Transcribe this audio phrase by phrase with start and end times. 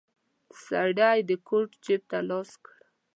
[0.65, 2.77] سړی د کوټ جيب ته لاس کړ.